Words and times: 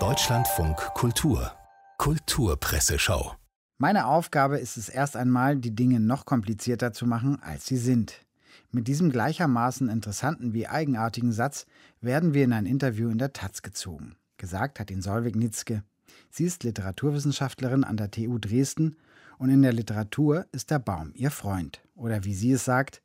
Deutschlandfunk 0.00 0.76
Kultur 0.94 1.52
Kulturpresseschau 1.98 3.36
Meine 3.78 4.06
Aufgabe 4.06 4.58
ist 4.58 4.76
es 4.76 4.88
erst 4.88 5.16
einmal, 5.16 5.58
die 5.58 5.76
Dinge 5.76 6.00
noch 6.00 6.26
komplizierter 6.26 6.92
zu 6.92 7.06
machen, 7.06 7.40
als 7.40 7.66
sie 7.66 7.76
sind. 7.76 8.26
Mit 8.72 8.88
diesem 8.88 9.12
gleichermaßen 9.12 9.88
interessanten 9.88 10.52
wie 10.54 10.66
eigenartigen 10.66 11.30
Satz 11.30 11.66
werden 12.00 12.34
wir 12.34 12.42
in 12.42 12.52
ein 12.52 12.66
Interview 12.66 13.10
in 13.10 13.18
der 13.18 13.32
Taz 13.32 13.62
gezogen. 13.62 14.16
Gesagt 14.38 14.80
hat 14.80 14.90
ihn 14.90 15.00
Solveig 15.00 15.36
Nitzke. 15.36 15.84
Sie 16.30 16.46
ist 16.46 16.64
Literaturwissenschaftlerin 16.64 17.84
an 17.84 17.96
der 17.96 18.10
TU 18.10 18.38
Dresden 18.40 18.96
und 19.38 19.50
in 19.50 19.62
der 19.62 19.72
Literatur 19.72 20.46
ist 20.50 20.72
der 20.72 20.80
Baum 20.80 21.12
ihr 21.14 21.30
Freund. 21.30 21.80
Oder 21.94 22.24
wie 22.24 22.34
sie 22.34 22.50
es 22.50 22.64
sagt, 22.64 23.02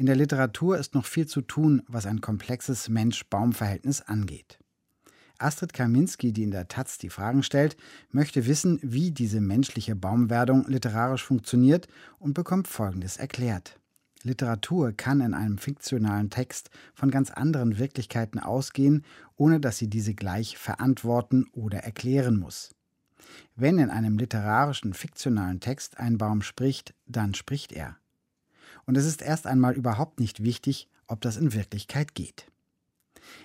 in 0.00 0.06
der 0.06 0.16
Literatur 0.16 0.78
ist 0.78 0.94
noch 0.94 1.04
viel 1.04 1.26
zu 1.26 1.42
tun, 1.42 1.82
was 1.86 2.06
ein 2.06 2.22
komplexes 2.22 2.88
Mensch-Baum-Verhältnis 2.88 4.00
angeht. 4.00 4.58
Astrid 5.36 5.74
Kaminski, 5.74 6.32
die 6.32 6.44
in 6.44 6.52
der 6.52 6.68
Taz 6.68 6.96
die 6.96 7.10
Fragen 7.10 7.42
stellt, 7.42 7.76
möchte 8.10 8.46
wissen, 8.46 8.80
wie 8.82 9.10
diese 9.10 9.42
menschliche 9.42 9.94
Baumwerdung 9.94 10.64
literarisch 10.66 11.22
funktioniert 11.22 11.86
und 12.18 12.32
bekommt 12.32 12.66
Folgendes 12.66 13.18
erklärt. 13.18 13.78
Literatur 14.22 14.92
kann 14.92 15.20
in 15.20 15.34
einem 15.34 15.58
fiktionalen 15.58 16.30
Text 16.30 16.70
von 16.94 17.10
ganz 17.10 17.30
anderen 17.30 17.78
Wirklichkeiten 17.78 18.38
ausgehen, 18.38 19.04
ohne 19.36 19.60
dass 19.60 19.76
sie 19.76 19.88
diese 19.88 20.14
gleich 20.14 20.56
verantworten 20.56 21.44
oder 21.52 21.80
erklären 21.80 22.38
muss. 22.38 22.74
Wenn 23.54 23.78
in 23.78 23.90
einem 23.90 24.16
literarischen 24.16 24.94
fiktionalen 24.94 25.60
Text 25.60 25.98
ein 25.98 26.16
Baum 26.16 26.40
spricht, 26.40 26.94
dann 27.04 27.34
spricht 27.34 27.72
er. 27.72 27.99
Und 28.90 28.96
es 28.96 29.06
ist 29.06 29.22
erst 29.22 29.46
einmal 29.46 29.76
überhaupt 29.76 30.18
nicht 30.18 30.42
wichtig, 30.42 30.88
ob 31.06 31.20
das 31.20 31.36
in 31.36 31.54
Wirklichkeit 31.54 32.16
geht. 32.16 32.50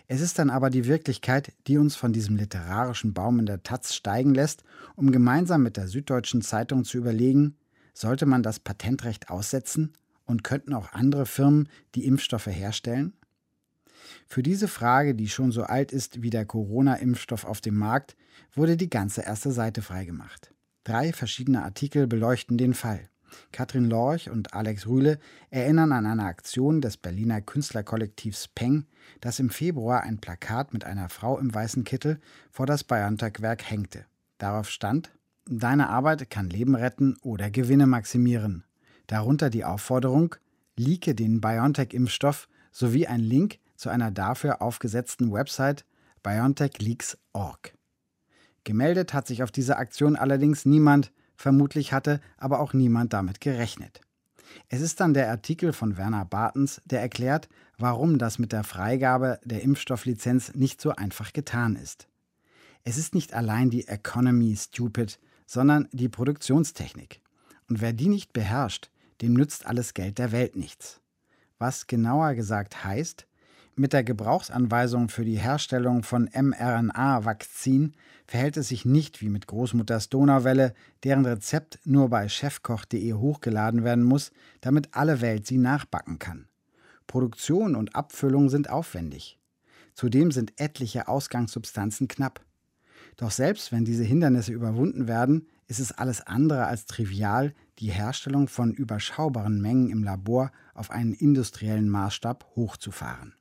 Es 0.08 0.20
ist 0.20 0.40
dann 0.40 0.50
aber 0.50 0.72
die 0.72 0.88
Wirklichkeit, 0.88 1.54
die 1.68 1.78
uns 1.78 1.96
von 1.96 2.14
diesem 2.14 2.36
literarischen 2.36 3.14
Baum 3.14 3.38
in 3.38 3.46
der 3.46 3.62
Taz 3.62 3.94
steigen 3.94 4.34
lässt, 4.34 4.64
um 4.96 5.12
gemeinsam 5.12 5.62
mit 5.62 5.78
der 5.78 5.88
Süddeutschen 5.88 6.42
Zeitung 6.42 6.84
zu 6.84 6.98
überlegen, 6.98 7.58
sollte 7.94 8.26
man 8.26 8.42
das 8.42 8.60
Patentrecht 8.60 9.30
aussetzen 9.30 9.94
und 10.26 10.44
könnten 10.44 10.74
auch 10.74 10.94
andere 10.94 11.28
Firmen 11.28 11.70
die 11.94 12.06
Impfstoffe 12.06 12.48
herstellen? 12.48 13.14
Für 14.26 14.42
diese 14.42 14.68
Frage, 14.68 15.14
die 15.14 15.30
schon 15.30 15.52
so 15.52 15.62
alt 15.62 15.92
ist 15.92 16.24
wie 16.24 16.32
der 16.32 16.48
Corona-Impfstoff 16.48 17.46
auf 17.46 17.62
dem 17.62 17.78
Markt, 17.78 18.16
wurde 18.56 18.78
die 18.78 18.90
ganze 18.90 19.22
erste 19.22 19.52
Seite 19.52 19.84
freigemacht. 19.84 20.56
Drei 20.84 21.14
verschiedene 21.14 21.62
Artikel 21.62 22.08
beleuchten 22.08 22.58
den 22.58 22.74
Fall. 22.74 23.12
Katrin 23.52 23.90
Lorch 23.90 24.30
und 24.30 24.54
Alex 24.54 24.88
Rühle 24.88 25.20
erinnern 25.50 25.92
an 25.92 26.06
eine 26.06 26.26
Aktion 26.26 26.82
des 26.82 26.98
Berliner 26.98 27.42
Künstlerkollektivs 27.42 28.48
Peng, 28.48 28.86
das 29.22 29.40
im 29.40 29.50
Februar 29.50 30.02
ein 30.02 30.20
Plakat 30.20 30.74
mit 30.74 30.84
einer 30.84 31.10
Frau 31.10 31.38
im 31.38 31.54
weißen 31.54 31.84
Kittel 31.84 32.20
vor 32.52 32.66
das 32.66 32.84
BioNTech-Werk 32.84 33.64
hängte. 33.70 34.06
Darauf 34.38 34.70
stand: 34.70 35.12
Deine 35.48 35.90
Arbeit 35.90 36.30
kann 36.30 36.50
Leben 36.50 36.76
retten 36.76 37.18
oder 37.22 37.50
Gewinne 37.50 37.88
maximieren. 37.88 38.64
Darunter 39.08 39.50
die 39.50 39.66
Aufforderung: 39.66 40.36
Leake 40.76 41.16
den 41.16 41.42
BioNTech-Impfstoff 41.42 42.48
sowie 42.72 43.08
ein 43.08 43.22
Link 43.22 43.60
zu 43.76 43.90
einer 43.90 44.12
dafür 44.12 44.62
aufgesetzten 44.62 45.32
Website 45.32 45.86
biontechleaks.org. 46.24 47.74
Gemeldet 48.64 49.14
hat 49.14 49.28
sich 49.28 49.44
auf 49.44 49.52
diese 49.52 49.78
Aktion 49.78 50.16
allerdings 50.16 50.66
niemand, 50.66 51.12
Vermutlich 51.36 51.94
hatte 51.94 52.22
aber 52.38 52.60
auch 52.60 52.74
niemand 52.74 53.14
damit 53.14 53.42
gerechnet. 53.42 54.02
Es 54.70 54.82
ist 54.82 55.00
dann 55.00 55.14
der 55.14 55.30
Artikel 55.30 55.74
von 55.74 55.98
Werner 55.98 56.26
Bartens, 56.26 56.82
der 56.86 57.02
erklärt, 57.02 57.50
warum 57.78 58.18
das 58.18 58.40
mit 58.40 58.52
der 58.52 58.64
Freigabe 58.64 59.40
der 59.44 59.62
Impfstofflizenz 59.62 60.54
nicht 60.54 60.82
so 60.82 60.92
einfach 60.92 61.34
getan 61.34 61.76
ist. 61.76 62.08
Es 62.84 62.98
ist 62.98 63.16
nicht 63.16 63.34
allein 63.34 63.70
die 63.70 63.88
Economy 63.88 64.56
stupid, 64.56 65.20
sondern 65.46 65.88
die 65.92 66.10
Produktionstechnik. 66.10 67.22
Und 67.68 67.82
wer 67.82 67.94
die 67.94 68.08
nicht 68.08 68.34
beherrscht, 68.34 68.90
dem 69.22 69.34
nützt 69.34 69.66
alles 69.66 69.94
Geld 69.94 70.18
der 70.18 70.32
Welt 70.32 70.56
nichts. 70.56 71.02
Was 71.58 71.88
genauer 71.88 72.36
gesagt 72.36 72.84
heißt, 72.84 73.26
mit 73.78 73.94
der 73.94 74.04
Gebrauchsanweisung 74.04 75.10
für 75.10 75.26
die 75.26 75.38
Herstellung 75.38 76.04
von 76.04 76.30
mRNA-Vakzin 76.34 77.94
verhält 78.26 78.58
es 78.58 78.70
sich 78.70 78.86
nicht 78.86 79.22
wie 79.22 79.30
mit 79.30 79.48
Großmutters 79.48 80.10
Donauwelle, 80.10 80.74
deren 81.04 81.26
Rezept 81.26 81.80
nur 81.84 82.10
bei 82.10 82.30
chefkoch.de 82.30 83.14
hochgeladen 83.14 83.84
werden 83.84 84.04
muss, 84.04 84.32
damit 84.62 84.90
alle 84.94 85.22
Welt 85.22 85.46
sie 85.46 85.58
nachbacken 85.58 86.20
kann. 86.20 86.48
Produktion 87.06 87.76
und 87.76 87.96
Abfüllung 87.96 88.50
sind 88.50 88.70
aufwendig. 88.70 89.40
Zudem 89.94 90.32
sind 90.32 90.54
etliche 90.60 91.08
Ausgangssubstanzen 91.08 92.08
knapp. 92.08 92.42
Doch 93.18 93.32
selbst 93.32 93.72
wenn 93.72 93.86
diese 93.86 94.04
Hindernisse 94.04 94.52
überwunden 94.52 95.08
werden, 95.08 95.48
ist 95.68 95.80
es 95.80 95.92
alles 95.92 96.22
andere 96.22 96.68
als 96.68 96.86
trivial, 96.86 97.54
die 97.80 97.92
Herstellung 97.92 98.48
von 98.48 98.74
überschaubaren 98.74 99.62
Mengen 99.62 99.90
im 99.90 100.04
Labor 100.04 100.52
auf 100.74 100.92
einen 100.92 101.14
industriellen 101.14 101.90
Maßstab 101.90 102.46
hochzufahren. 102.56 103.34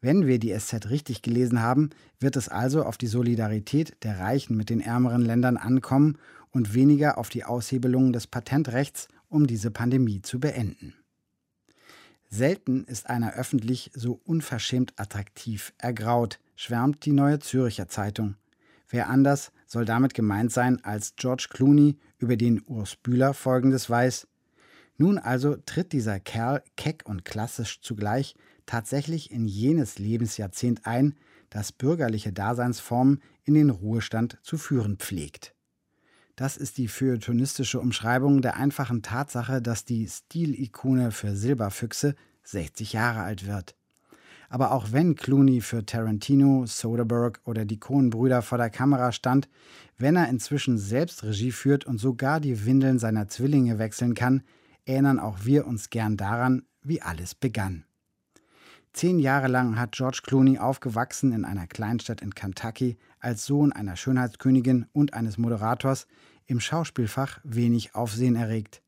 Wenn 0.00 0.26
wir 0.26 0.38
die 0.38 0.56
SZ 0.56 0.90
richtig 0.90 1.22
gelesen 1.22 1.60
haben, 1.60 1.90
wird 2.20 2.36
es 2.36 2.48
also 2.48 2.84
auf 2.84 2.96
die 2.96 3.08
Solidarität 3.08 3.96
der 4.04 4.20
Reichen 4.20 4.56
mit 4.56 4.70
den 4.70 4.80
ärmeren 4.80 5.22
Ländern 5.22 5.56
ankommen 5.56 6.18
und 6.50 6.74
weniger 6.74 7.18
auf 7.18 7.28
die 7.28 7.44
Aushebelung 7.44 8.12
des 8.12 8.26
Patentrechts, 8.26 9.08
um 9.28 9.46
diese 9.46 9.70
Pandemie 9.70 10.22
zu 10.22 10.38
beenden. 10.38 10.94
Selten 12.30 12.84
ist 12.84 13.08
einer 13.08 13.34
öffentlich 13.34 13.90
so 13.94 14.20
unverschämt 14.24 14.92
attraktiv 14.96 15.72
ergraut, 15.78 16.38
schwärmt 16.56 17.04
die 17.04 17.12
Neue 17.12 17.38
Zürcher 17.38 17.88
Zeitung. 17.88 18.36
Wer 18.90 19.08
anders 19.08 19.50
soll 19.66 19.84
damit 19.84 20.14
gemeint 20.14 20.52
sein 20.52 20.82
als 20.84 21.16
George 21.16 21.48
Clooney, 21.50 21.98
über 22.18 22.36
den 22.36 22.62
Urs 22.66 22.96
Bühler 22.96 23.34
folgendes 23.34 23.88
weiß. 23.88 24.26
Nun 24.96 25.18
also 25.18 25.56
tritt 25.56 25.92
dieser 25.92 26.20
Kerl 26.20 26.62
keck 26.76 27.04
und 27.06 27.24
klassisch 27.24 27.80
zugleich 27.80 28.34
tatsächlich 28.68 29.32
in 29.32 29.46
jenes 29.46 29.98
Lebensjahrzehnt 29.98 30.86
ein, 30.86 31.14
das 31.50 31.72
bürgerliche 31.72 32.32
Daseinsformen 32.32 33.20
in 33.44 33.54
den 33.54 33.70
Ruhestand 33.70 34.38
zu 34.42 34.58
führen 34.58 34.98
pflegt. 34.98 35.54
Das 36.36 36.56
ist 36.56 36.78
die 36.78 36.86
feuilletonistische 36.86 37.80
Umschreibung 37.80 38.42
der 38.42 38.56
einfachen 38.56 39.02
Tatsache, 39.02 39.60
dass 39.60 39.84
die 39.84 40.06
Stilikone 40.06 41.10
für 41.10 41.34
Silberfüchse 41.34 42.14
60 42.44 42.92
Jahre 42.92 43.22
alt 43.22 43.46
wird. 43.46 43.74
Aber 44.48 44.72
auch 44.72 44.92
wenn 44.92 45.16
Clooney 45.16 45.60
für 45.60 45.84
Tarantino, 45.84 46.64
Soderbergh 46.64 47.40
oder 47.44 47.64
die 47.64 47.80
Coen-Brüder 47.80 48.42
vor 48.42 48.56
der 48.56 48.70
Kamera 48.70 49.12
stand, 49.12 49.48
wenn 49.96 50.16
er 50.16 50.28
inzwischen 50.28 50.78
selbst 50.78 51.24
Regie 51.24 51.52
führt 51.52 51.86
und 51.86 51.98
sogar 51.98 52.38
die 52.40 52.64
Windeln 52.64 52.98
seiner 52.98 53.28
Zwillinge 53.28 53.78
wechseln 53.78 54.14
kann, 54.14 54.42
erinnern 54.84 55.18
auch 55.18 55.44
wir 55.44 55.66
uns 55.66 55.90
gern 55.90 56.16
daran, 56.16 56.62
wie 56.82 57.02
alles 57.02 57.34
begann. 57.34 57.84
Zehn 58.92 59.18
Jahre 59.18 59.48
lang 59.48 59.78
hat 59.78 59.92
George 59.92 60.20
Clooney 60.24 60.58
aufgewachsen 60.58 61.32
in 61.32 61.44
einer 61.44 61.66
Kleinstadt 61.66 62.20
in 62.20 62.34
Kentucky 62.34 62.96
als 63.20 63.44
Sohn 63.46 63.72
einer 63.72 63.96
Schönheitskönigin 63.96 64.86
und 64.92 65.14
eines 65.14 65.38
Moderators 65.38 66.06
im 66.46 66.60
Schauspielfach 66.60 67.40
wenig 67.44 67.94
Aufsehen 67.94 68.34
erregt. 68.34 68.82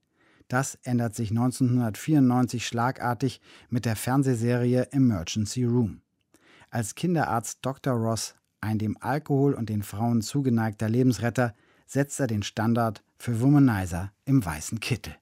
Das 0.49 0.77
ändert 0.83 1.15
sich 1.15 1.31
1994 1.31 2.67
schlagartig 2.67 3.41
mit 3.69 3.85
der 3.85 3.95
Fernsehserie 3.95 4.89
Emergency 4.91 5.65
Room. 5.65 6.01
Als 6.71 6.97
Kinderarzt 6.97 7.59
Dr. 7.63 7.95
Ross, 7.95 8.35
ein 8.61 8.79
dem 8.79 8.97
Alkohol 9.01 9.55
und 9.55 9.69
den 9.69 9.83
Frauen 9.83 10.23
zugeneigter 10.23 10.89
Lebensretter, 10.89 11.55
setzt 11.87 12.19
er 12.21 12.27
den 12.27 12.43
Standard 12.43 13.05
für 13.17 13.41
Womanizer 13.41 14.13
im 14.25 14.45
weißen 14.45 14.81
Kittel. 14.81 15.15